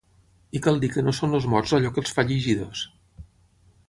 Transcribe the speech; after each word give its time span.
I 0.59 0.61
cal 0.67 0.79
dir 0.83 0.89
que 0.93 1.03
no 1.07 1.13
són 1.17 1.39
els 1.39 1.45
mots 1.55 1.73
allò 1.79 1.91
que 1.97 2.01
els 2.05 2.13
fa 2.15 2.25
llegidors. 2.31 2.81